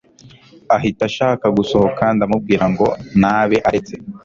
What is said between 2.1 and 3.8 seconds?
ndamubwira ngo nabe